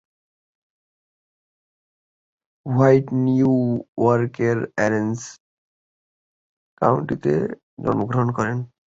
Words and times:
White 2.65 3.05
new 3.25 3.51
ইয়র্কের 3.99 4.57
Orange 4.85 5.17
কাউন্টিতে 6.81 7.33
জন্মগ্রহণ 7.83 8.29
করেন। 8.37 8.57